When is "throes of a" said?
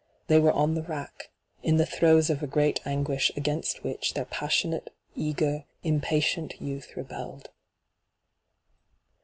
1.85-2.47